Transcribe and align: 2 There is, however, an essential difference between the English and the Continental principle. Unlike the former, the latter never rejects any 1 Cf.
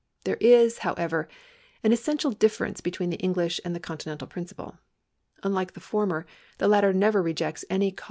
2 0.25 0.31
There 0.31 0.37
is, 0.37 0.79
however, 0.79 1.27
an 1.83 1.91
essential 1.93 2.31
difference 2.31 2.81
between 2.81 3.11
the 3.11 3.19
English 3.21 3.61
and 3.63 3.75
the 3.75 3.79
Continental 3.79 4.25
principle. 4.27 4.79
Unlike 5.43 5.73
the 5.73 5.79
former, 5.79 6.25
the 6.57 6.67
latter 6.67 6.91
never 6.91 7.21
rejects 7.21 7.63
any 7.69 7.89
1 7.89 7.95
Cf. 7.97 7.99